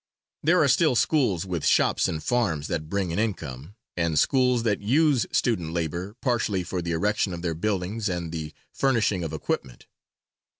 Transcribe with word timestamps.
There 0.41 0.63
are 0.63 0.67
still 0.67 0.95
schools 0.95 1.45
with 1.45 1.63
shops 1.63 2.07
and 2.07 2.23
farms 2.23 2.65
that 2.69 2.89
bring 2.89 3.13
an 3.13 3.19
income, 3.19 3.75
and 3.95 4.17
schools 4.17 4.63
that 4.63 4.81
use 4.81 5.27
student 5.31 5.73
labor 5.73 6.15
partially 6.21 6.63
for 6.63 6.81
the 6.81 6.93
erection 6.93 7.35
of 7.35 7.43
their 7.43 7.53
buildings 7.53 8.09
and 8.09 8.31
the 8.31 8.51
furnishing 8.71 9.23
of 9.23 9.31
equipment. 9.31 9.85